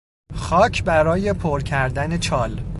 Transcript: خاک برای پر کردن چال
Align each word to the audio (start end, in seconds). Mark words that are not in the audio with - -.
خاک 0.33 0.83
برای 0.83 1.33
پر 1.33 1.61
کردن 1.61 2.17
چال 2.17 2.61